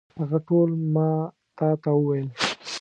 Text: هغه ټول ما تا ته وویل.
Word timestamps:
هغه 0.19 0.39
ټول 0.47 0.69
ما 0.93 1.11
تا 1.57 1.69
ته 1.81 1.89
وویل. 1.95 2.27